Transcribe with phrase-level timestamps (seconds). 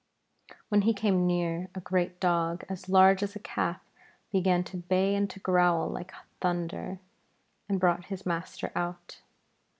[0.69, 3.81] When he came near, a great dog, as large as a calf,
[4.31, 6.97] began to bay and to growl like thunder,
[7.69, 9.21] and brought his master out.